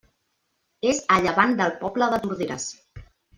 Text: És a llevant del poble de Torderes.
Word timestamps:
És 0.91 1.01
a 1.15 1.17
llevant 1.25 1.53
del 1.59 1.75
poble 1.83 2.09
de 2.15 2.21
Torderes. 2.25 2.67